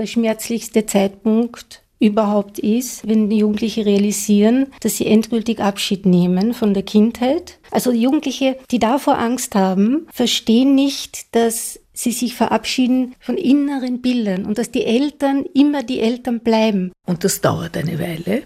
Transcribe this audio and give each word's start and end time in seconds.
der 0.00 0.06
schmerzlichste 0.06 0.86
Zeitpunkt 0.86 1.82
überhaupt 1.98 2.58
ist, 2.58 3.06
wenn 3.06 3.30
Jugendliche 3.30 3.84
realisieren, 3.84 4.68
dass 4.80 4.96
sie 4.96 5.06
endgültig 5.06 5.60
Abschied 5.60 6.06
nehmen 6.06 6.54
von 6.54 6.72
der 6.72 6.82
Kindheit. 6.82 7.58
Also 7.70 7.92
Jugendliche, 7.92 8.56
die 8.70 8.78
davor 8.78 9.18
Angst 9.18 9.54
haben, 9.54 10.06
verstehen 10.10 10.74
nicht, 10.74 11.36
dass 11.36 11.78
sie 11.92 12.12
sich 12.12 12.34
verabschieden 12.34 13.14
von 13.20 13.36
inneren 13.36 14.00
Bildern 14.00 14.46
und 14.46 14.56
dass 14.56 14.70
die 14.70 14.86
Eltern 14.86 15.44
immer 15.52 15.82
die 15.82 16.00
Eltern 16.00 16.40
bleiben. 16.40 16.92
Und 17.06 17.22
das 17.22 17.42
dauert 17.42 17.76
eine 17.76 17.98
Weile 17.98 18.42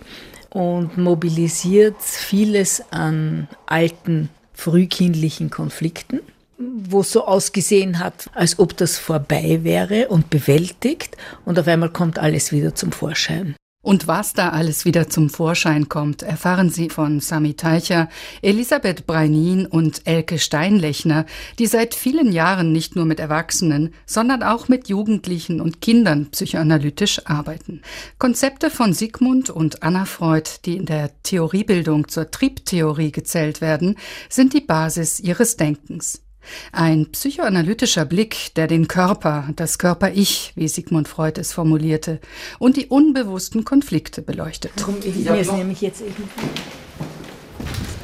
und 0.50 0.98
mobilisiert 0.98 2.02
vieles 2.02 2.82
an 2.90 3.46
alten 3.66 4.30
frühkindlichen 4.54 5.50
Konflikten 5.50 6.20
wo 6.58 7.00
es 7.00 7.12
so 7.12 7.26
ausgesehen 7.26 7.98
hat, 7.98 8.30
als 8.34 8.58
ob 8.58 8.76
das 8.76 8.98
vorbei 8.98 9.60
wäre 9.62 10.08
und 10.08 10.30
bewältigt 10.30 11.16
und 11.44 11.58
auf 11.58 11.66
einmal 11.66 11.90
kommt 11.90 12.18
alles 12.18 12.52
wieder 12.52 12.74
zum 12.74 12.92
Vorschein. 12.92 13.56
Und 13.84 14.06
was 14.06 14.32
da 14.32 14.48
alles 14.48 14.86
wieder 14.86 15.10
zum 15.10 15.28
Vorschein 15.28 15.90
kommt, 15.90 16.22
erfahren 16.22 16.70
Sie 16.70 16.88
von 16.88 17.20
Sami 17.20 17.52
Teicher, 17.52 18.08
Elisabeth 18.40 19.06
Breinin 19.06 19.66
und 19.66 20.06
Elke 20.06 20.38
Steinlechner, 20.38 21.26
die 21.58 21.66
seit 21.66 21.94
vielen 21.94 22.32
Jahren 22.32 22.72
nicht 22.72 22.96
nur 22.96 23.04
mit 23.04 23.20
Erwachsenen, 23.20 23.92
sondern 24.06 24.42
auch 24.42 24.68
mit 24.68 24.88
Jugendlichen 24.88 25.60
und 25.60 25.82
Kindern 25.82 26.30
psychoanalytisch 26.30 27.26
arbeiten. 27.26 27.82
Konzepte 28.18 28.70
von 28.70 28.94
Sigmund 28.94 29.50
und 29.50 29.82
Anna 29.82 30.06
Freud, 30.06 30.48
die 30.64 30.78
in 30.78 30.86
der 30.86 31.10
Theoriebildung 31.22 32.08
zur 32.08 32.30
Triebtheorie 32.30 33.12
gezählt 33.12 33.60
werden, 33.60 33.98
sind 34.30 34.54
die 34.54 34.62
Basis 34.62 35.20
ihres 35.20 35.58
Denkens. 35.58 36.23
Ein 36.72 37.10
psychoanalytischer 37.12 38.04
Blick, 38.04 38.54
der 38.54 38.66
den 38.66 38.88
Körper, 38.88 39.48
das 39.56 39.78
Körper-Ich, 39.78 40.52
wie 40.56 40.68
Sigmund 40.68 41.08
Freud 41.08 41.40
es 41.40 41.52
formulierte, 41.52 42.20
und 42.58 42.76
die 42.76 42.86
unbewussten 42.86 43.64
Konflikte 43.64 44.22
beleuchtet. 44.22 44.72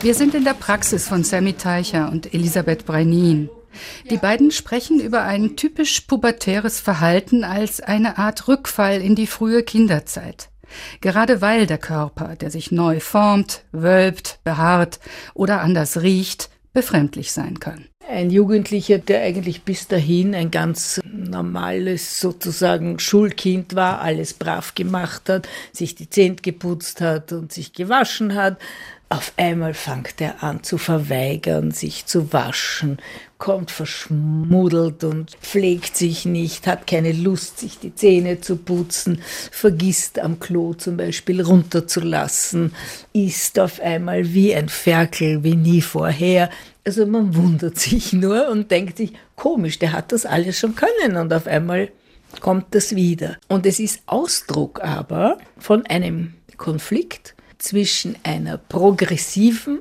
Wir 0.03 0.14
sind 0.14 0.34
in 0.34 0.45
der 0.45 0.55
Praxis 0.55 1.06
von 1.06 1.25
Sammy 1.25 1.53
Teicher 1.53 2.11
und 2.11 2.33
Elisabeth 2.33 2.87
Breinin. 2.87 3.51
Die 4.09 4.17
beiden 4.17 4.51
sprechen 4.51 4.98
über 4.98 5.23
ein 5.23 5.57
typisch 5.57 6.01
pubertäres 6.01 6.81
Verhalten 6.81 7.45
als 7.45 7.81
eine 7.81 8.19
Art 8.19 8.48
Rückfall 8.48 9.01
in 9.01 9.14
die 9.14 9.27
frühe 9.27 9.62
Kinderzeit. 9.62 10.48
Gerade 11.01 11.41
weil 11.41 11.67
der 11.67 11.79
Körper, 11.79 12.36
der 12.36 12.51
sich 12.51 12.70
neu 12.70 13.01
formt, 13.01 13.64
wölbt, 13.73 14.41
behaart 14.45 15.01
oder 15.34 15.61
anders 15.61 16.01
riecht, 16.03 16.51
befremdlich 16.73 17.33
sein 17.33 17.61
kann. 17.61 17.89
Ein 18.11 18.30
Jugendlicher, 18.30 18.98
der 18.98 19.22
eigentlich 19.22 19.62
bis 19.62 19.86
dahin 19.86 20.34
ein 20.34 20.50
ganz 20.50 21.00
normales 21.05 22.20
sozusagen 22.20 22.98
Schulkind 22.98 23.77
war, 23.77 24.00
alles 24.00 24.34
brav 24.34 24.75
gemacht 24.75 25.28
hat, 25.28 25.48
sich 25.72 25.94
die 25.94 26.11
Zähne 26.11 26.34
geputzt 26.34 27.00
hat 27.00 27.33
und 27.33 27.52
sich 27.52 27.72
gewaschen 27.72 28.34
hat, 28.34 28.58
auf 29.12 29.33
einmal 29.36 29.75
fängt 29.75 30.20
er 30.20 30.44
an 30.44 30.62
zu 30.62 30.78
verweigern, 30.78 31.72
sich 31.72 32.06
zu 32.06 32.33
waschen, 32.33 32.98
kommt 33.39 33.72
verschmuddelt 33.72 35.02
und 35.02 35.33
pflegt 35.42 35.97
sich 35.97 36.27
nicht, 36.27 36.69
hat 36.69 36.86
keine 36.86 37.11
Lust, 37.11 37.58
sich 37.58 37.80
die 37.80 37.92
Zähne 37.92 38.41
zu 38.41 38.56
putzen, 38.56 39.20
vergisst 39.50 40.20
am 40.20 40.39
Klo 40.39 40.75
zum 40.75 40.97
Beispiel 40.97 41.42
runterzulassen, 41.42 42.72
ist 43.12 43.58
auf 43.58 43.80
einmal 43.80 44.33
wie 44.33 44.55
ein 44.55 44.69
Ferkel, 44.69 45.42
wie 45.42 45.56
nie 45.56 45.83
vorher. 45.83 46.48
Also 46.86 47.05
man 47.05 47.34
wundert 47.34 47.80
sich 47.80 48.12
nur 48.12 48.48
und 48.48 48.70
denkt 48.70 48.98
sich, 48.98 49.14
komisch, 49.34 49.80
der 49.80 49.91
hat 49.91 50.12
das 50.12 50.24
alles 50.24 50.61
schon 50.61 50.77
können 50.77 51.17
und 51.17 51.33
auf 51.33 51.48
einmal 51.48 51.91
kommt 52.39 52.77
das 52.77 52.95
wieder. 52.95 53.39
Und 53.48 53.67
es 53.67 53.80
ist 53.80 54.02
Ausdruck 54.06 54.80
aber 54.84 55.39
von 55.58 55.84
einem 55.86 56.34
Konflikt, 56.56 57.34
zwischen 57.61 58.16
einer 58.22 58.58
progressiven 58.58 59.80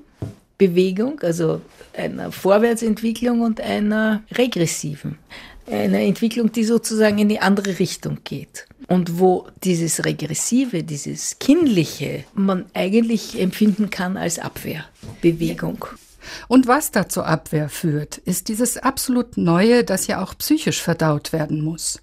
Bewegung, 0.57 1.19
also 1.21 1.61
einer 1.97 2.31
Vorwärtsentwicklung 2.31 3.41
und 3.41 3.61
einer 3.61 4.23
regressiven. 4.31 5.17
Einer 5.65 5.99
Entwicklung, 5.99 6.51
die 6.51 6.63
sozusagen 6.63 7.19
in 7.19 7.29
die 7.29 7.39
andere 7.39 7.79
Richtung 7.79 8.19
geht. 8.23 8.65
Und 8.87 9.19
wo 9.19 9.47
dieses 9.63 10.03
Regressive, 10.03 10.83
dieses 10.83 11.37
Kindliche, 11.39 12.23
man 12.33 12.65
eigentlich 12.73 13.39
empfinden 13.39 13.89
kann 13.91 14.17
als 14.17 14.39
Abwehrbewegung. 14.39 15.85
Und 16.47 16.67
was 16.67 16.91
da 16.91 17.07
zur 17.07 17.27
Abwehr 17.27 17.69
führt, 17.69 18.17
ist 18.17 18.49
dieses 18.49 18.77
absolut 18.77 19.37
Neue, 19.37 19.83
das 19.83 20.07
ja 20.07 20.21
auch 20.23 20.35
psychisch 20.37 20.81
verdaut 20.81 21.33
werden 21.33 21.63
muss. 21.63 22.01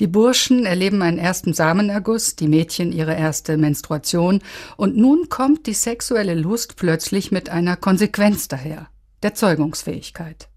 Die 0.00 0.06
Burschen 0.06 0.66
erleben 0.66 1.02
einen 1.02 1.18
ersten 1.18 1.52
Samenerguss, 1.52 2.36
die 2.36 2.48
Mädchen 2.48 2.92
ihre 2.92 3.14
erste 3.14 3.56
Menstruation, 3.56 4.40
und 4.76 4.96
nun 4.96 5.28
kommt 5.28 5.66
die 5.66 5.74
sexuelle 5.74 6.34
Lust 6.34 6.76
plötzlich 6.76 7.30
mit 7.32 7.48
einer 7.48 7.76
Konsequenz 7.76 8.48
daher, 8.48 8.88
der 9.22 9.34
Zeugungsfähigkeit. 9.34 10.48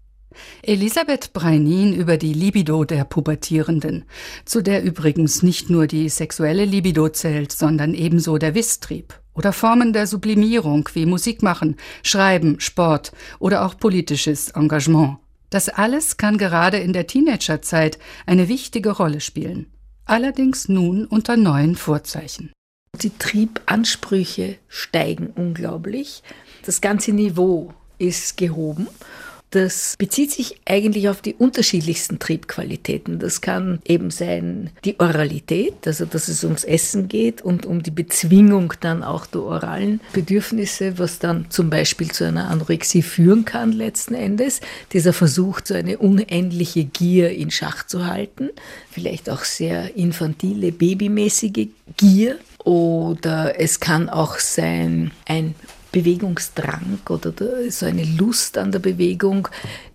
Elisabeth 0.62 1.32
Breinin 1.32 1.94
über 1.94 2.16
die 2.16 2.32
Libido 2.32 2.84
der 2.84 3.04
Pubertierenden, 3.04 4.04
zu 4.44 4.62
der 4.62 4.82
übrigens 4.82 5.42
nicht 5.42 5.70
nur 5.70 5.86
die 5.86 6.08
sexuelle 6.08 6.64
Libido 6.64 7.08
zählt, 7.08 7.52
sondern 7.52 7.94
ebenso 7.94 8.38
der 8.38 8.54
Wisstrieb 8.54 9.14
oder 9.34 9.52
Formen 9.52 9.92
der 9.92 10.06
Sublimierung 10.06 10.88
wie 10.94 11.06
Musik 11.06 11.42
machen, 11.42 11.76
Schreiben, 12.02 12.60
Sport 12.60 13.12
oder 13.38 13.64
auch 13.64 13.76
politisches 13.76 14.50
Engagement. 14.50 15.18
Das 15.50 15.68
alles 15.68 16.16
kann 16.16 16.38
gerade 16.38 16.78
in 16.78 16.92
der 16.92 17.06
Teenagerzeit 17.06 17.98
eine 18.26 18.48
wichtige 18.48 18.90
Rolle 18.90 19.20
spielen. 19.20 19.72
Allerdings 20.04 20.68
nun 20.68 21.04
unter 21.04 21.36
neuen 21.36 21.76
Vorzeichen. 21.76 22.52
Die 22.94 23.16
Triebansprüche 23.16 24.56
steigen 24.68 25.28
unglaublich. 25.28 26.22
Das 26.64 26.80
ganze 26.80 27.12
Niveau 27.12 27.72
ist 27.98 28.36
gehoben 28.36 28.88
das 29.50 29.94
bezieht 29.98 30.30
sich 30.30 30.56
eigentlich 30.66 31.08
auf 31.08 31.22
die 31.22 31.34
unterschiedlichsten 31.34 32.18
Triebqualitäten. 32.18 33.18
Das 33.18 33.40
kann 33.40 33.80
eben 33.86 34.10
sein 34.10 34.70
die 34.84 35.00
Oralität, 35.00 35.86
also 35.86 36.04
dass 36.04 36.28
es 36.28 36.44
ums 36.44 36.64
Essen 36.64 37.08
geht 37.08 37.40
und 37.40 37.64
um 37.64 37.82
die 37.82 37.90
Bezwingung 37.90 38.74
dann 38.80 39.02
auch 39.02 39.26
der 39.26 39.42
oralen 39.42 40.00
Bedürfnisse, 40.12 40.98
was 40.98 41.18
dann 41.18 41.46
zum 41.50 41.70
Beispiel 41.70 42.10
zu 42.10 42.24
einer 42.24 42.50
Anorexie 42.50 43.02
führen 43.02 43.44
kann 43.44 43.72
letzten 43.72 44.14
Endes. 44.14 44.60
Dieser 44.92 45.12
Versuch, 45.14 45.60
so 45.64 45.74
eine 45.74 45.98
unendliche 45.98 46.84
Gier 46.84 47.30
in 47.30 47.50
Schach 47.50 47.86
zu 47.86 48.06
halten, 48.06 48.50
vielleicht 48.90 49.30
auch 49.30 49.44
sehr 49.44 49.96
infantile, 49.96 50.72
babymäßige 50.72 51.68
Gier. 51.96 52.38
Oder 52.64 53.58
es 53.58 53.80
kann 53.80 54.10
auch 54.10 54.38
sein 54.38 55.12
ein 55.26 55.54
Bewegungsdrang 55.92 56.98
oder 57.08 57.32
so 57.70 57.86
eine 57.86 58.04
Lust 58.04 58.58
an 58.58 58.72
der 58.72 58.80
Bewegung, 58.80 59.48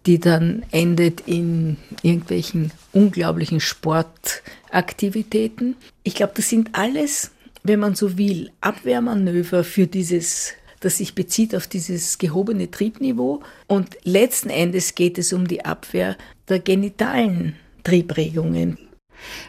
die 0.05 0.19
dann 0.19 0.63
endet 0.71 1.21
in 1.27 1.77
irgendwelchen 2.01 2.71
unglaublichen 2.91 3.59
Sportaktivitäten. 3.59 5.75
Ich 6.03 6.15
glaube, 6.15 6.33
das 6.35 6.49
sind 6.49 6.69
alles, 6.73 7.31
wenn 7.63 7.79
man 7.79 7.95
so 7.95 8.17
will, 8.17 8.51
Abwehrmanöver 8.61 9.63
für 9.63 9.87
dieses 9.87 10.53
das 10.83 10.97
sich 10.97 11.15
bezieht 11.15 11.55
auf 11.55 11.65
dieses 11.65 12.17
gehobene 12.17 12.69
Triebniveau. 12.69 13.41
Und 13.67 13.95
letzten 14.03 14.49
Endes 14.49 14.95
geht 14.95 15.17
es 15.17 15.31
um 15.31 15.47
die 15.47 15.63
Abwehr 15.63 16.17
der 16.49 16.59
genitalen 16.59 17.55
Triebregungen. 17.83 18.77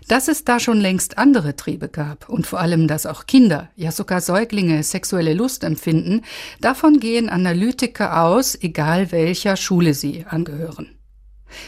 Dass 0.09 0.29
es 0.29 0.45
da 0.45 0.61
schon 0.61 0.81
längst 0.81 1.19
andere 1.19 1.57
Triebe 1.57 1.89
gab 1.89 2.29
und 2.29 2.47
vor 2.47 2.61
allem, 2.61 2.89
dass 2.89 3.07
auch 3.07 3.27
Kinder, 3.27 3.71
ja 3.77 3.93
sogar 3.93 4.21
Säuglinge 4.21 4.83
sexuelle 4.83 5.35
Lust 5.35 5.65
empfinden, 5.65 6.23
davon 6.61 7.01
gehen 7.01 7.29
Analytiker 7.29 8.23
aus, 8.23 8.57
egal 8.61 9.12
welcher 9.12 9.57
Schule 9.57 9.95
sie 9.95 10.25
angehören. 10.29 10.91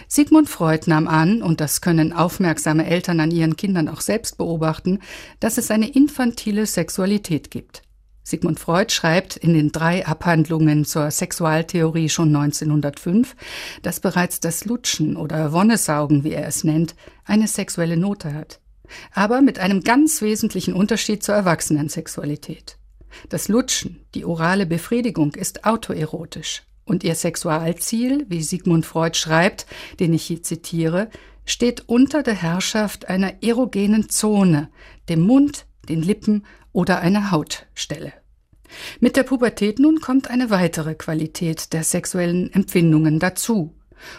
Sigmund 0.09 0.49
Freud 0.49 0.89
nahm 0.89 1.09
an, 1.09 1.43
und 1.43 1.61
das 1.61 1.81
können 1.81 2.13
aufmerksame 2.13 2.87
Eltern 2.87 3.21
an 3.21 3.31
ihren 3.31 3.57
Kindern 3.57 3.89
auch 3.89 4.01
selbst 4.01 4.37
beobachten, 4.37 5.01
dass 5.41 5.59
es 5.59 5.71
eine 5.71 5.89
infantile 5.89 6.67
Sexualität 6.67 7.51
gibt. 7.51 7.86
Sigmund 8.27 8.59
Freud 8.59 8.93
schreibt 8.93 9.37
in 9.37 9.55
den 9.55 9.71
drei 9.71 10.05
Abhandlungen 10.05 10.85
zur 10.85 11.13
Sexualtheorie 11.13 12.09
schon 12.09 12.35
1905, 12.35 13.37
dass 13.83 14.01
bereits 14.01 14.41
das 14.41 14.65
Lutschen 14.65 15.17
oder 15.17 15.53
Wonnesaugen, 15.53 16.25
wie 16.25 16.33
er 16.33 16.49
es 16.49 16.65
nennt, 16.65 16.97
eine 17.25 17.47
sexuelle 17.47 17.97
Note 17.97 18.35
hat. 18.35 18.59
Aber 19.13 19.43
mit 19.43 19.61
einem 19.61 19.85
ganz 19.85 20.23
wesentlichen 20.23 20.75
Unterschied 20.75 21.23
zur 21.23 21.37
Erwachsenensexualität. 21.37 22.79
Das 23.29 23.47
Lutschen, 23.47 24.05
die 24.17 24.25
orale 24.25 24.67
Befriedigung, 24.67 25.37
ist 25.37 25.65
autoerotisch. 25.65 26.65
Und 26.85 27.05
ihr 27.05 27.15
Sexualziel, 27.15 28.27
wie 28.29 28.43
Sigmund 28.43 28.87
Freud 28.87 29.17
schreibt, 29.17 29.67
den 30.01 30.13
ich 30.13 30.25
hier 30.25 30.43
zitiere, 30.43 31.11
steht 31.45 31.89
unter 31.89 32.25
der 32.25 32.35
Herrschaft 32.35 33.09
einer 33.09 33.41
erogenen 33.45 34.09
Zone, 34.09 34.69
dem 35.09 35.21
Mund, 35.21 35.67
den 35.89 36.03
Lippen 36.03 36.45
oder 36.77 37.01
einer 37.01 37.31
Hautstelle. 37.31 38.13
Mit 39.01 39.17
der 39.17 39.23
Pubertät 39.23 39.79
nun 39.79 40.01
kommt 40.01 40.29
eine 40.29 40.51
weitere 40.51 40.95
Qualität 40.95 41.73
der 41.73 41.83
sexuellen 41.83 42.53
Empfindungen 42.53 43.19
dazu. 43.19 43.75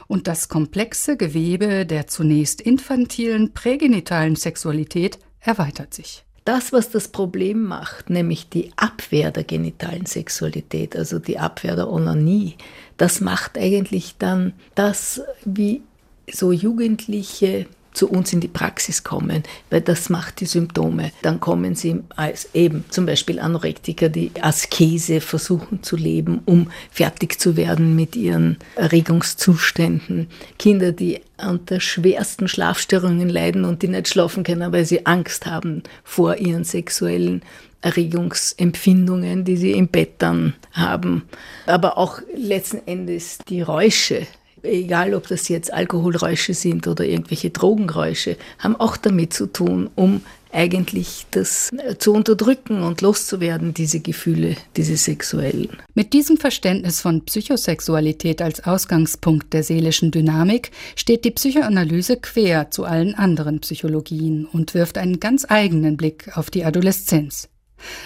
Und 0.07 0.25
das 0.27 0.49
komplexe 0.49 1.17
Gewebe 1.17 1.85
der 1.85 2.07
zunächst 2.07 2.59
infantilen 2.61 3.53
prägenitalen 3.53 4.35
Sexualität 4.35 5.19
erweitert 5.39 5.93
sich. 5.93 6.25
Das, 6.45 6.73
was 6.73 6.89
das 6.89 7.09
Problem 7.09 7.61
macht, 7.61 8.09
nämlich 8.09 8.49
die 8.49 8.71
Abwehr 8.75 9.29
der 9.29 9.43
genitalen 9.43 10.07
Sexualität, 10.07 10.95
also 10.95 11.19
die 11.19 11.37
Abwehr 11.37 11.75
der 11.75 11.91
Onanie, 11.91 12.55
das 12.95 13.21
macht 13.21 13.55
eigentlich 13.59 14.15
dann 14.17 14.53
das, 14.73 15.21
wie 15.45 15.83
so 16.31 16.51
Jugendliche 16.51 17.67
zu 17.97 18.09
uns 18.09 18.31
in 18.31 18.39
die 18.39 18.47
Praxis 18.47 19.03
kommen, 19.03 19.43
weil 19.69 19.81
das 19.81 20.09
macht 20.09 20.39
die 20.39 20.45
Symptome. 20.45 21.11
Dann 21.23 21.39
kommen 21.39 21.75
sie 21.75 22.01
als 22.15 22.49
eben 22.53 22.85
zum 22.89 23.05
Beispiel 23.05 23.39
Anorektiker, 23.39 24.09
die 24.09 24.31
Askese 24.39 25.19
versuchen 25.19 25.81
zu 25.81 25.95
leben, 25.95 26.41
um 26.45 26.69
fertig 26.91 27.39
zu 27.39 27.57
werden 27.57 27.95
mit 27.95 28.15
ihren 28.15 28.57
Erregungszuständen. 28.75 30.27
Kinder, 30.59 30.91
die 30.91 31.21
unter 31.43 31.79
schwersten 31.79 32.47
Schlafstörungen 32.47 33.29
leiden 33.29 33.65
und 33.65 33.81
die 33.81 33.87
nicht 33.87 34.07
schlafen 34.07 34.43
können, 34.43 34.71
weil 34.71 34.85
sie 34.85 35.05
Angst 35.05 35.47
haben 35.47 35.83
vor 36.03 36.37
ihren 36.37 36.63
sexuellen 36.63 37.41
Erregungsempfindungen, 37.81 39.43
die 39.43 39.57
sie 39.57 39.71
im 39.71 39.87
Bett 39.87 40.15
dann 40.19 40.53
haben. 40.73 41.23
Aber 41.65 41.97
auch 41.97 42.19
letzten 42.35 42.85
Endes 42.85 43.39
die 43.49 43.61
Räusche, 43.61 44.27
egal 44.67 45.13
ob 45.13 45.27
das 45.27 45.47
jetzt 45.49 45.73
Alkoholräusche 45.73 46.53
sind 46.53 46.87
oder 46.87 47.05
irgendwelche 47.05 47.49
Drogenräusche, 47.49 48.37
haben 48.59 48.75
auch 48.75 48.97
damit 48.97 49.33
zu 49.33 49.47
tun, 49.47 49.89
um 49.95 50.21
eigentlich 50.51 51.25
das 51.31 51.69
zu 51.99 52.13
unterdrücken 52.13 52.81
und 52.81 53.01
loszuwerden, 53.01 53.73
diese 53.73 53.99
Gefühle, 53.99 54.55
diese 54.75 54.97
sexuellen. 54.97 55.69
Mit 55.93 56.13
diesem 56.13 56.37
Verständnis 56.37 57.01
von 57.01 57.25
Psychosexualität 57.25 58.41
als 58.41 58.63
Ausgangspunkt 58.63 59.53
der 59.53 59.63
seelischen 59.63 60.11
Dynamik 60.11 60.71
steht 60.95 61.25
die 61.25 61.31
Psychoanalyse 61.31 62.17
quer 62.17 62.71
zu 62.71 62.85
allen 62.85 63.15
anderen 63.15 63.59
Psychologien 63.59 64.45
und 64.45 64.73
wirft 64.73 64.97
einen 64.97 65.19
ganz 65.19 65.45
eigenen 65.47 65.97
Blick 65.97 66.35
auf 66.37 66.49
die 66.49 66.63
Adoleszenz. 66.63 67.49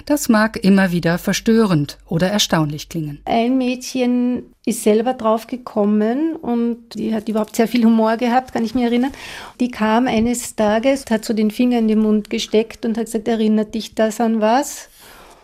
Das 0.05 0.29
mag 0.29 0.63
immer 0.63 0.91
wieder 0.91 1.17
verstörend 1.17 1.97
oder 2.07 2.27
erstaunlich 2.27 2.89
klingen. 2.89 3.21
Ein 3.25 3.57
Mädchen 3.57 4.53
ist 4.65 4.83
selber 4.83 5.13
drauf 5.13 5.47
gekommen 5.47 6.35
und 6.35 6.95
die 6.95 7.13
hat 7.13 7.29
überhaupt 7.29 7.55
sehr 7.55 7.67
viel 7.67 7.85
Humor 7.85 8.17
gehabt, 8.17 8.53
kann 8.53 8.63
ich 8.63 8.75
mich 8.75 8.83
erinnern. 8.83 9.11
Die 9.59 9.71
kam 9.71 10.07
eines 10.07 10.55
Tages, 10.55 11.05
hat 11.09 11.25
so 11.25 11.33
den 11.33 11.51
Finger 11.51 11.79
in 11.79 11.87
den 11.87 11.99
Mund 11.99 12.29
gesteckt 12.29 12.85
und 12.85 12.97
hat 12.97 13.05
gesagt, 13.05 13.27
erinnert 13.27 13.73
dich 13.73 13.95
das 13.95 14.21
an 14.21 14.41
was? 14.41 14.89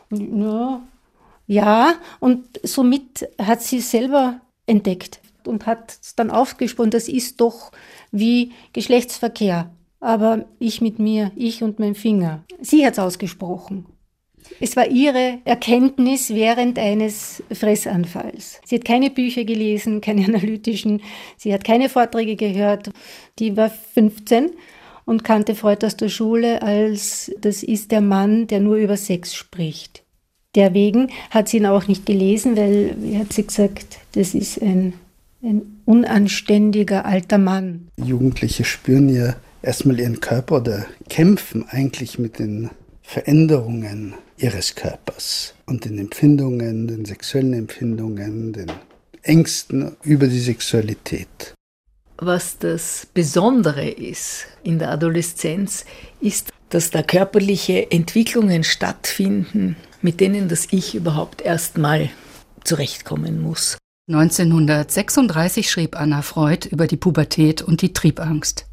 Ja, 0.09 0.81
ja, 1.47 1.95
und 2.19 2.59
somit 2.63 3.27
hat 3.41 3.61
sie 3.61 3.79
selber 3.79 4.41
entdeckt 4.65 5.21
und 5.45 5.65
hat 5.65 5.97
dann 6.17 6.29
aufgesprochen, 6.29 6.91
das 6.91 7.07
ist 7.07 7.39
doch 7.39 7.71
wie 8.11 8.51
Geschlechtsverkehr. 8.73 9.71
Aber 9.99 10.45
ich 10.59 10.81
mit 10.81 10.99
mir, 10.99 11.31
ich 11.35 11.63
und 11.63 11.79
mein 11.79 11.95
Finger. 11.95 12.43
Sie 12.61 12.85
hat 12.85 12.93
es 12.93 12.99
ausgesprochen. 12.99 13.85
Es 14.59 14.75
war 14.75 14.87
ihre 14.87 15.39
Erkenntnis 15.45 16.29
während 16.29 16.79
eines 16.79 17.43
Fressanfalls. 17.51 18.59
Sie 18.65 18.75
hat 18.75 18.85
keine 18.85 19.09
Bücher 19.09 19.43
gelesen, 19.43 20.01
keine 20.01 20.25
analytischen, 20.27 21.01
sie 21.37 21.53
hat 21.53 21.63
keine 21.63 21.89
Vorträge 21.89 22.35
gehört. 22.35 22.89
Die 23.39 23.55
war 23.55 23.69
15 23.69 24.51
und 25.05 25.23
kannte 25.23 25.55
Freud 25.55 25.85
aus 25.85 25.95
der 25.97 26.09
Schule 26.09 26.61
als 26.61 27.31
das 27.39 27.63
ist 27.63 27.91
der 27.91 28.01
Mann, 28.01 28.47
der 28.47 28.59
nur 28.59 28.75
über 28.75 28.97
Sex 28.97 29.33
spricht. 29.33 30.03
Derwegen 30.55 31.09
hat 31.29 31.49
sie 31.49 31.57
ihn 31.57 31.65
auch 31.65 31.87
nicht 31.87 32.05
gelesen, 32.05 32.57
weil, 32.57 32.95
wie 32.99 33.17
hat 33.17 33.31
sie 33.31 33.45
gesagt, 33.45 33.99
das 34.13 34.33
ist 34.33 34.61
ein, 34.61 34.93
ein 35.43 35.61
unanständiger 35.85 37.05
alter 37.05 37.37
Mann. 37.37 37.89
Jugendliche 38.03 38.63
spüren 38.63 39.07
ja 39.07 39.35
erstmal 39.61 39.99
ihren 39.99 40.19
Körper 40.19 40.57
oder 40.57 40.85
kämpfen 41.09 41.65
eigentlich 41.69 42.17
mit 42.17 42.39
den 42.39 42.69
Veränderungen 43.01 44.15
ihres 44.37 44.75
Körpers 44.75 45.53
und 45.65 45.85
den 45.85 45.97
Empfindungen, 45.97 46.87
den 46.87 47.05
sexuellen 47.05 47.53
Empfindungen, 47.53 48.53
den 48.53 48.71
Ängsten 49.23 49.97
über 50.03 50.27
die 50.27 50.39
Sexualität. 50.39 51.53
Was 52.19 52.57
das 52.57 53.07
Besondere 53.13 53.89
ist 53.89 54.47
in 54.63 54.79
der 54.79 54.89
Adoleszenz, 54.89 55.85
ist, 56.21 56.51
dass 56.69 56.89
da 56.89 57.03
körperliche 57.03 57.91
Entwicklungen 57.91 58.63
stattfinden, 58.63 59.75
mit 60.01 60.19
denen 60.19 60.47
das 60.47 60.67
Ich 60.71 60.95
überhaupt 60.95 61.41
erstmal 61.41 62.09
zurechtkommen 62.63 63.41
muss. 63.41 63.77
1936 64.09 65.69
schrieb 65.69 65.99
Anna 65.99 66.21
Freud 66.21 66.69
über 66.69 66.87
die 66.87 66.97
Pubertät 66.97 67.61
und 67.61 67.81
die 67.81 67.93
Triebangst. 67.93 68.66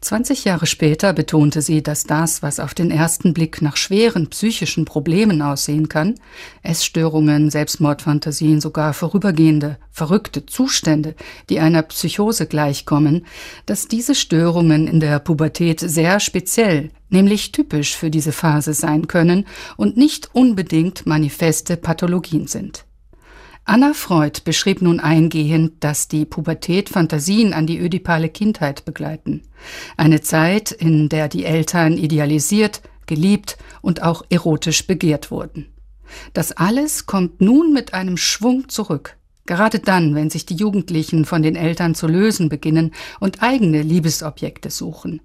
20 0.00 0.44
Jahre 0.44 0.66
später 0.66 1.12
betonte 1.12 1.62
sie, 1.62 1.82
dass 1.82 2.04
das, 2.04 2.42
was 2.42 2.60
auf 2.60 2.74
den 2.74 2.90
ersten 2.90 3.34
Blick 3.34 3.62
nach 3.62 3.76
schweren 3.76 4.28
psychischen 4.28 4.84
Problemen 4.84 5.42
aussehen 5.42 5.88
kann, 5.88 6.14
Essstörungen, 6.62 7.50
Selbstmordfantasien, 7.50 8.60
sogar 8.60 8.94
vorübergehende, 8.94 9.78
verrückte 9.90 10.46
Zustände, 10.46 11.14
die 11.48 11.60
einer 11.60 11.82
Psychose 11.82 12.46
gleichkommen, 12.46 13.26
dass 13.66 13.88
diese 13.88 14.14
Störungen 14.14 14.86
in 14.86 15.00
der 15.00 15.18
Pubertät 15.18 15.80
sehr 15.80 16.20
speziell, 16.20 16.90
nämlich 17.08 17.52
typisch 17.52 17.96
für 17.96 18.10
diese 18.10 18.32
Phase 18.32 18.74
sein 18.74 19.06
können 19.06 19.46
und 19.76 19.96
nicht 19.96 20.30
unbedingt 20.34 21.06
manifeste 21.06 21.76
Pathologien 21.76 22.46
sind. 22.46 22.84
Anna 23.66 23.94
Freud 23.94 24.42
beschrieb 24.44 24.82
nun 24.82 25.00
eingehend, 25.00 25.82
dass 25.82 26.06
die 26.06 26.26
Pubertät 26.26 26.90
Fantasien 26.90 27.54
an 27.54 27.66
die 27.66 27.80
ödipale 27.80 28.28
Kindheit 28.28 28.84
begleiten. 28.84 29.42
Eine 29.96 30.20
Zeit, 30.20 30.70
in 30.70 31.08
der 31.08 31.28
die 31.28 31.46
Eltern 31.46 31.96
idealisiert, 31.96 32.82
geliebt 33.06 33.56
und 33.80 34.02
auch 34.02 34.22
erotisch 34.28 34.86
begehrt 34.86 35.30
wurden. 35.30 35.66
Das 36.34 36.52
alles 36.52 37.06
kommt 37.06 37.40
nun 37.40 37.72
mit 37.72 37.94
einem 37.94 38.18
Schwung 38.18 38.68
zurück. 38.68 39.16
Gerade 39.46 39.78
dann, 39.78 40.14
wenn 40.14 40.28
sich 40.28 40.44
die 40.44 40.56
Jugendlichen 40.56 41.24
von 41.24 41.42
den 41.42 41.56
Eltern 41.56 41.94
zu 41.94 42.06
lösen 42.06 42.50
beginnen 42.50 42.92
und 43.18 43.42
eigene 43.42 43.80
Liebesobjekte 43.80 44.70
suchen. 44.70 45.22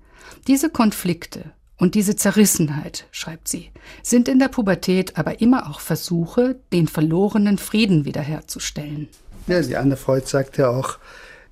Diese 0.48 0.70
Konflikte 0.70 1.52
und 1.80 1.96
diese 1.96 2.16
Zerrissenheit, 2.16 3.08
schreibt 3.12 3.48
sie, 3.48 3.72
sind 4.04 4.28
in 4.28 4.38
der 4.38 4.50
Pubertät 4.50 5.18
aber 5.18 5.42
immer 5.42 5.70
auch 5.70 5.80
Versuche, 5.80 6.60
den 6.72 6.88
verlorenen 6.88 7.58
Frieden 7.58 8.06
wiederherzustellen. 8.06 9.08
Ja, 9.48 9.62
die 9.62 9.78
Anne 9.78 9.98
Freud 9.98 10.28
sagt 10.28 10.58
ja 10.58 10.70
auch, 10.70 11.00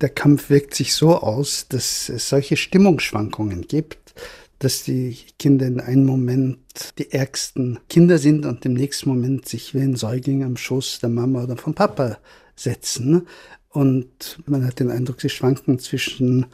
der 0.00 0.10
Kampf 0.10 0.50
wirkt 0.50 0.74
sich 0.74 0.94
so 0.94 1.16
aus, 1.16 1.66
dass 1.68 2.08
es 2.08 2.28
solche 2.28 2.56
Stimmungsschwankungen 2.56 3.62
gibt, 3.62 4.14
dass 4.60 4.82
die 4.84 5.16
Kinder 5.38 5.66
in 5.66 5.80
einem 5.80 6.04
Moment 6.04 6.58
die 6.98 7.10
ärgsten 7.10 7.80
Kinder 7.88 8.18
sind 8.18 8.44
und 8.44 8.64
im 8.66 8.74
nächsten 8.74 9.08
Moment 9.08 9.48
sich 9.48 9.74
wie 9.74 9.80
ein 9.80 9.96
Säugling 9.96 10.44
am 10.44 10.56
Schoß 10.56 11.00
der 11.00 11.08
Mama 11.08 11.44
oder 11.44 11.56
vom 11.56 11.74
Papa 11.74 12.18
setzen. 12.54 13.26
Und 13.70 14.38
man 14.46 14.66
hat 14.66 14.80
den 14.80 14.90
Eindruck, 14.90 15.20
sie 15.20 15.28
schwanken 15.28 15.78
zwischen 15.78 16.46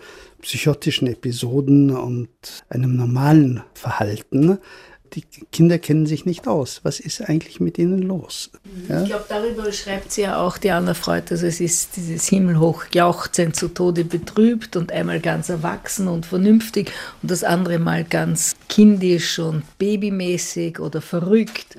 psychotischen 0.43 1.07
Episoden 1.07 1.91
und 1.91 2.29
einem 2.69 2.97
normalen 2.97 3.63
Verhalten. 3.75 4.59
Die 5.15 5.23
Kinder 5.53 5.79
kennen 5.79 6.07
sich 6.07 6.27
nicht 6.27 6.49
aus. 6.49 6.81
Was 6.83 6.99
ist 6.99 7.21
eigentlich 7.21 7.61
mit 7.61 7.79
ihnen 7.79 8.03
los? 8.03 8.51
Ja? 8.89 9.03
Ich 9.03 9.09
glaube, 9.09 9.27
darüber 9.29 9.71
schreibt 9.73 10.11
sie 10.11 10.23
ja 10.23 10.43
auch 10.43 10.59
die 10.59 10.73
Anna 10.73 10.95
Freud. 10.95 11.27
Also 11.31 11.47
es 11.47 11.61
ist 11.61 11.97
dieses 11.97 12.27
himmelhoch 12.27 12.87
Jauchzen 12.93 13.55
zu 13.55 13.69
Tode 13.69 14.05
betrübt 14.05 14.75
und 14.75 14.91
einmal 14.91 15.21
ganz 15.21 15.49
erwachsen 15.49 16.09
und 16.09 16.27
vernünftig 16.27 16.91
und 17.23 17.31
das 17.31 17.45
andere 17.45 17.79
mal 17.79 18.03
ganz 18.03 18.54
kindisch 18.75 19.39
und 19.39 19.63
babymäßig 19.79 20.81
oder 20.81 21.01
verrückt. 21.01 21.77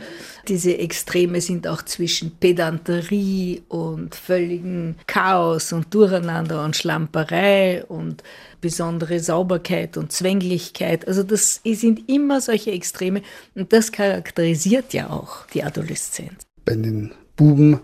Diese 0.47 0.77
Extreme 0.77 1.41
sind 1.41 1.67
auch 1.67 1.81
zwischen 1.81 2.31
Pedanterie 2.37 3.63
und 3.67 4.15
völligem 4.15 4.95
Chaos 5.05 5.73
und 5.73 5.93
Durcheinander 5.93 6.63
und 6.63 6.77
Schlamperei 6.77 7.83
und 7.83 8.23
besondere 8.61 9.19
Sauberkeit 9.19 9.97
und 9.97 10.13
Zwänglichkeit. 10.13 11.05
Also 11.05 11.23
das 11.23 11.59
sind 11.65 12.07
immer 12.07 12.39
solche 12.39 12.71
Extreme 12.71 13.23
und 13.55 13.73
das 13.73 13.91
charakterisiert 13.91 14.93
ja 14.93 15.09
auch 15.09 15.47
die 15.47 15.63
Adoleszenz. 15.63 16.43
Bei 16.63 16.75
den 16.75 17.11
Buben 17.35 17.81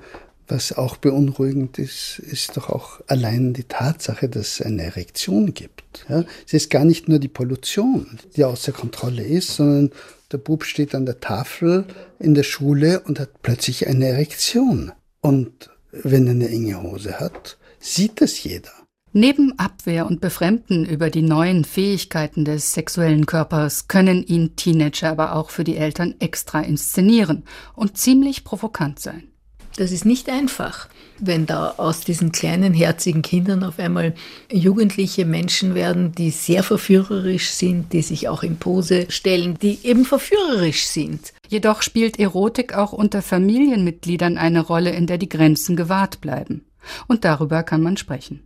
was 0.52 0.74
auch 0.74 0.98
beunruhigend 0.98 1.80
ist, 1.80 2.20
ist 2.20 2.58
doch 2.58 2.70
auch 2.70 3.00
allein 3.08 3.54
die 3.54 3.64
Tatsache, 3.64 4.30
dass 4.30 4.60
es 4.60 4.62
eine 4.62 4.84
Erektion 4.84 5.54
gibt. 5.54 6.06
Ja, 6.10 6.26
es 6.46 6.54
ist 6.54 6.70
gar 6.70 6.86
nicht 6.86 7.08
nur 7.08 7.20
die 7.20 7.28
Pollution, 7.28 8.20
die 8.36 8.44
außer 8.44 8.74
Kontrolle 8.74 9.24
ist, 9.24 9.56
sondern 9.56 9.92
der 10.32 10.38
Bub 10.38 10.64
steht 10.64 10.94
an 10.94 11.06
der 11.06 11.20
Tafel 11.20 11.86
in 12.20 12.36
der 12.36 12.44
Schule 12.44 13.00
und 13.02 13.20
hat 13.20 13.42
plötzlich 13.42 13.88
eine 13.88 14.08
Erektion. 14.08 14.92
Und 15.22 15.70
wenn 15.92 16.28
er 16.28 16.32
eine 16.32 16.50
enge 16.50 16.82
Hose 16.84 17.20
hat, 17.20 17.58
sieht 17.80 18.22
das 18.22 18.44
jeder. 18.44 18.72
Neben 19.14 19.60
Abwehr 19.60 20.06
und 20.06 20.22
Befremden 20.22 20.86
über 20.86 21.10
die 21.10 21.22
neuen 21.22 21.66
Fähigkeiten 21.66 22.46
des 22.46 22.74
sexuellen 22.74 23.26
Körpers 23.26 23.90
können 23.90 24.24
ihn 24.24 24.56
Teenager 24.56 25.10
aber 25.10 25.36
auch 25.36 25.50
für 25.50 25.66
die 25.66 25.76
Eltern 25.76 26.16
extra 26.20 26.62
inszenieren 26.62 27.44
und 27.76 27.98
ziemlich 27.98 28.46
provokant 28.46 29.00
sein. 29.00 29.31
Das 29.78 29.92
ist 29.92 30.06
nicht 30.06 30.30
einfach, 30.30 30.90
wenn 31.18 31.46
da 31.46 31.76
aus 31.78 32.02
diesen 32.02 32.32
kleinen, 32.32 32.74
herzigen 32.74 33.22
Kindern 33.22 33.64
auf 33.64 33.80
einmal 33.80 34.14
jugendliche 34.52 35.26
Menschen 35.26 35.76
werden, 35.76 36.12
die 36.12 36.32
sehr 36.32 36.64
verführerisch 36.64 37.52
sind, 37.52 37.94
die 37.94 38.02
sich 38.02 38.28
auch 38.28 38.44
in 38.44 38.58
Pose 38.58 39.06
stellen, 39.10 39.58
die 39.62 39.80
eben 39.84 40.06
verführerisch 40.06 40.88
sind. 40.88 41.34
Jedoch 41.48 41.82
spielt 41.82 42.20
Erotik 42.20 42.74
auch 42.74 42.92
unter 42.92 43.22
Familienmitgliedern 43.22 44.38
eine 44.38 44.62
Rolle, 44.62 44.92
in 44.92 45.08
der 45.08 45.18
die 45.18 45.30
Grenzen 45.30 45.76
gewahrt 45.76 46.22
bleiben. 46.22 46.66
Und 47.08 47.24
darüber 47.24 47.64
kann 47.64 47.82
man 47.82 47.98
sprechen. 47.98 48.42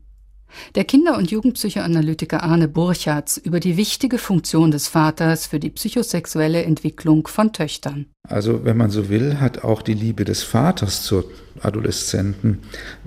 Der 0.75 0.86
Kinder- 0.86 1.18
und 1.18 1.32
Jugendpsychoanalytiker 1.32 2.44
Arne 2.44 2.68
Burchards 2.68 3.38
über 3.38 3.60
die 3.60 3.78
wichtige 3.78 4.18
Funktion 4.18 4.72
des 4.72 4.88
Vaters 4.88 5.48
für 5.48 5.60
die 5.60 5.70
psychosexuelle 5.70 6.64
Entwicklung 6.64 7.28
von 7.28 7.54
Töchtern. 7.54 8.08
Also, 8.28 8.66
wenn 8.66 8.78
man 8.78 8.90
so 8.90 9.10
will, 9.10 9.40
hat 9.40 9.64
auch 9.64 9.82
die 9.82 9.94
Liebe 9.94 10.25
des 10.25 10.44
Vaters 10.44 11.04
zur 11.04 11.25
Adoleszenten, 11.62 12.60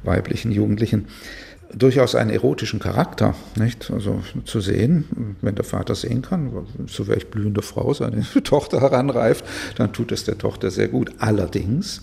weiblichen 0.03 0.53
Jugendlichen 0.53 1.07
durchaus 1.75 2.15
einen 2.15 2.31
erotischen 2.31 2.81
Charakter, 2.81 3.35
nicht? 3.57 3.91
Also 3.91 4.23
zu 4.45 4.61
sehen, 4.61 5.37
wenn 5.41 5.55
der 5.55 5.65
Vater 5.65 5.95
sehen 5.95 6.23
kann, 6.23 6.67
so 6.87 7.09
welch 7.09 7.29
blühende 7.29 7.63
Frau 7.63 7.93
seine 7.95 8.25
Tochter 8.45 8.81
heranreift, 8.81 9.45
dann 9.77 9.93
tut 9.93 10.13
es 10.13 10.25
der 10.25 10.39
Tochter 10.39 10.71
sehr 10.71 10.89
gut. 10.89 11.13
Allerdings 11.19 12.01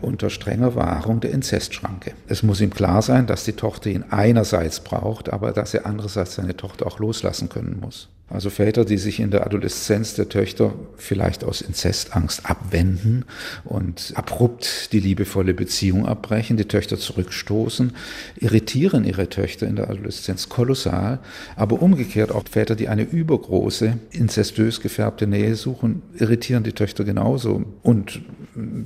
unter 0.00 0.30
strenger 0.30 0.74
Wahrung 0.74 1.20
der 1.20 1.32
Inzestschranke. 1.32 2.12
Es 2.28 2.42
muss 2.42 2.60
ihm 2.60 2.70
klar 2.70 3.02
sein, 3.02 3.26
dass 3.26 3.44
die 3.44 3.52
Tochter 3.52 3.90
ihn 3.90 4.04
einerseits 4.10 4.80
braucht, 4.80 5.32
aber 5.32 5.52
dass 5.52 5.74
er 5.74 5.86
andererseits 5.86 6.34
seine 6.34 6.56
Tochter 6.56 6.86
auch 6.86 6.98
loslassen 6.98 7.48
können 7.48 7.78
muss. 7.80 8.08
Also 8.30 8.50
Väter, 8.50 8.84
die 8.84 8.98
sich 8.98 9.20
in 9.20 9.30
der 9.30 9.46
Adoleszenz 9.46 10.14
der 10.14 10.28
Töchter 10.28 10.74
vielleicht 10.96 11.44
aus 11.44 11.62
Inzestangst 11.62 12.44
abwenden 12.44 13.24
und 13.64 14.12
abrupt 14.16 14.92
die 14.92 15.00
liebevolle 15.00 15.54
Beziehung 15.54 16.04
abbrechen, 16.04 16.58
die 16.58 16.66
Töchter 16.66 16.98
zurückstoßen, 16.98 17.92
irritieren 18.36 19.04
ihre 19.04 19.30
Töchter 19.30 19.66
in 19.66 19.76
der 19.76 19.88
Adoleszenz 19.88 20.50
kolossal, 20.50 21.20
aber 21.56 21.80
umgekehrt 21.80 22.30
auch 22.30 22.44
Väter, 22.50 22.76
die 22.76 22.88
eine 22.88 23.02
übergroße, 23.02 23.98
inzestös 24.10 24.82
gefärbte 24.82 25.26
Nähe 25.26 25.56
suchen, 25.56 26.02
irritieren 26.14 26.64
die 26.64 26.72
Töchter 26.72 27.04
genauso. 27.04 27.64
Und 27.82 28.20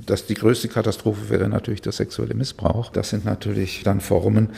das 0.05 0.25
die 0.25 0.35
größte 0.35 0.67
Katastrophe 0.67 1.29
wäre 1.29 1.49
natürlich 1.49 1.81
der 1.81 1.91
sexuelle 1.91 2.33
Missbrauch. 2.33 2.91
Das 2.91 3.09
sind 3.09 3.25
natürlich 3.25 3.81
dann 3.83 4.01
Formen, 4.01 4.49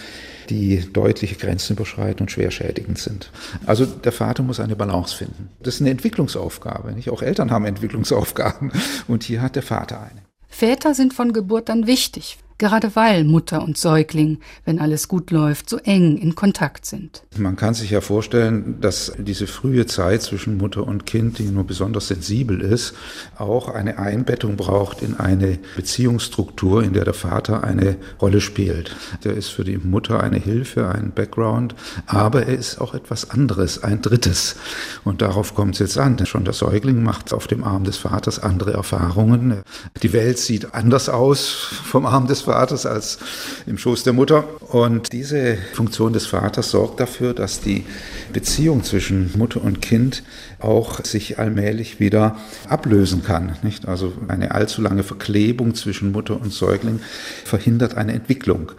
die 0.50 0.84
deutliche 0.92 1.36
Grenzen 1.36 1.74
überschreiten 1.74 2.22
und 2.22 2.32
schwer 2.32 2.52
schädigend 2.52 3.00
sind. 3.00 3.32
Also 3.66 3.86
der 3.86 4.12
Vater 4.12 4.44
muss 4.44 4.60
eine 4.60 4.75
Balance 4.76 5.16
finden. 5.16 5.50
Das 5.60 5.76
ist 5.76 5.82
eine 5.82 5.90
Entwicklungsaufgabe. 5.90 6.92
Nicht? 6.94 7.10
Auch 7.10 7.22
Eltern 7.22 7.52
haben 7.52 7.66
Entwicklungsaufgaben 7.66 8.72
und 9.08 9.24
hier 9.24 9.42
hat 9.42 9.56
der 9.56 9.64
Vater 9.64 10.02
eine. 10.02 10.22
Väter 10.48 10.94
sind 10.94 11.14
von 11.14 11.34
Geburt 11.34 11.70
an 11.70 11.88
wichtig 11.88 12.38
gerade 12.58 12.96
weil 12.96 13.24
Mutter 13.24 13.64
und 13.64 13.78
Säugling, 13.78 14.40
wenn 14.64 14.80
alles 14.80 15.08
gut 15.08 15.32
läuft, 15.32 15.70
so 15.70 15.78
eng 15.78 16.18
in 16.18 16.36
Kontakt 16.36 16.86
sind. 16.86 17.24
Man 17.38 17.56
kann 17.56 17.74
sich 17.74 17.90
ja 17.92 18.02
vorstellen, 18.02 18.80
dass 18.82 19.12
diese 19.18 19.48
frühe 19.48 19.86
Zeit 19.86 20.22
zwischen 20.22 20.58
Mutter 20.58 20.88
und 20.88 21.06
Kind, 21.06 21.40
die 21.40 21.44
nur 21.44 21.66
besonders 21.66 22.08
sensibel 22.08 22.62
ist, 22.62 22.94
auch 23.38 23.70
eine 23.70 24.00
Einbettung 24.00 24.56
braucht 24.56 25.02
in 25.02 25.16
eine 25.16 25.60
Beziehungsstruktur, 25.76 26.84
in 26.84 26.94
der 26.94 27.06
der 27.06 27.14
Vater 27.14 27.64
eine 27.64 27.98
Rolle 28.22 28.42
spielt. 28.42 28.96
Der 29.24 29.34
ist 29.34 29.50
für 29.50 29.64
die 29.64 29.78
Mutter 29.78 30.24
eine 30.24 30.38
Hilfe, 30.38 30.88
ein 30.90 31.12
Background, 31.12 31.76
aber 32.06 32.46
er 32.46 32.58
ist 32.58 32.80
auch 32.80 32.94
etwas 32.94 33.30
anderes, 33.32 33.84
ein 33.84 34.02
drittes. 34.02 34.56
Und 35.04 35.22
darauf 35.22 35.56
kommt 35.56 35.76
es 35.76 35.80
jetzt 35.80 35.98
an. 35.98 36.24
Schon 36.26 36.46
der 36.46 36.54
Säugling 36.54 37.04
macht 37.04 37.34
auf 37.34 37.48
dem 37.48 37.64
Arm 37.64 37.84
des 37.84 37.98
Vaters 37.98 38.40
andere 38.40 38.74
Erfahrungen. 38.74 39.62
Die 40.02 40.14
Welt 40.14 40.40
sieht 40.40 40.74
anders 40.74 41.10
aus 41.10 41.50
vom 41.84 42.06
Arm 42.06 42.28
des 42.28 42.45
Vaters 42.46 42.86
als 42.86 43.18
im 43.66 43.78
Schoß 43.78 44.04
der 44.04 44.14
Mutter. 44.14 44.46
Und 44.72 45.12
diese 45.14 45.58
Funktion 45.74 46.14
des 46.14 46.26
Vaters 46.26 46.72
sorgt 46.72 47.00
dafür, 47.00 47.34
dass 47.34 47.60
die 47.60 47.86
Beziehung 48.34 48.84
zwischen 48.84 49.32
Mutter 49.38 49.62
und 49.62 49.82
Kind 49.82 50.24
auch 50.60 51.04
sich 51.04 51.40
allmählich 51.40 52.00
wieder 52.00 52.38
ablösen 52.70 53.24
kann. 53.24 53.58
Nicht? 53.64 53.88
Also 53.88 54.14
eine 54.28 54.52
allzu 54.52 54.82
lange 54.82 55.04
Verklebung 55.04 55.76
zwischen 55.76 56.12
Mutter 56.12 56.40
und 56.40 56.54
Säugling 56.54 57.00
verhindert 57.44 57.96
eine 57.96 58.14
Entwicklung. 58.14 58.72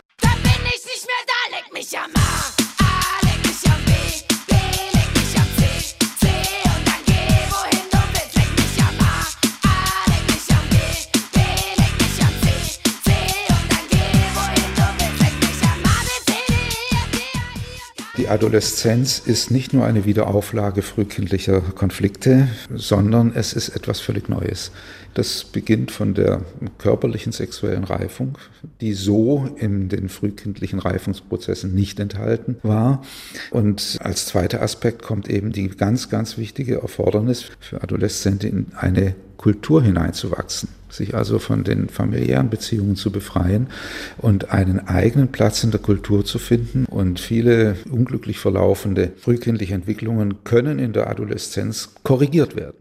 Die 18.27 18.33
Adoleszenz 18.33 19.21
ist 19.25 19.53
nicht 19.53 19.73
nur 19.73 19.85
eine 19.85 20.05
Wiederauflage 20.05 20.83
frühkindlicher 20.83 21.61
Konflikte, 21.61 22.49
sondern 22.75 23.31
es 23.33 23.53
ist 23.53 23.69
etwas 23.69 24.01
völlig 24.01 24.29
Neues. 24.29 24.73
Das 25.15 25.45
beginnt 25.45 25.93
von 25.93 26.13
der 26.13 26.41
körperlichen 26.77 27.31
sexuellen 27.31 27.85
Reifung, 27.85 28.37
die 28.81 28.95
so 28.95 29.49
in 29.55 29.89
den 29.89 30.09
frühkindlichen 30.09 30.81
Reifungsprozessen 30.81 31.73
nicht 31.73 32.01
enthalten 32.01 32.57
war. 32.65 33.05
Und 33.53 33.97
als 34.01 34.27
zweiter 34.27 34.61
Aspekt 34.61 35.03
kommt 35.03 35.31
eben 35.31 35.53
die 35.53 35.69
ganz, 35.69 36.09
ganz 36.09 36.37
wichtige 36.37 36.81
Erfordernis 36.81 37.45
für 37.61 37.81
Adoleszenten 37.81 38.51
in 38.51 38.67
eine 38.75 39.15
Kultur 39.37 39.83
hineinzuwachsen, 39.83 40.69
sich 40.89 41.15
also 41.15 41.39
von 41.39 41.65
den 41.65 41.89
familiären 41.89 42.51
Beziehungen 42.51 42.97
zu 42.97 43.11
befreien 43.11 43.69
und 44.19 44.51
einen 44.51 44.89
eigenen 44.89 45.29
Platz 45.29 45.63
in 45.65 45.71
der 45.71 45.81
Kultur 45.81 46.25
zu 46.25 46.39
finden. 46.39 46.87
Und 46.87 47.21
viele 47.21 47.77
unglücklich 47.91 48.39
verlaufende 48.39 49.13
frühkindliche 49.19 49.75
Entwicklungen 49.75 50.45
können 50.45 50.79
in 50.79 50.93
der 50.93 51.09
Adoleszenz 51.09 51.91
korrigiert 52.03 52.57
werden. 52.57 52.75